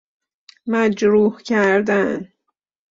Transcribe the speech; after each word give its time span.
مجروح 0.67 1.41
کردن 1.41 2.31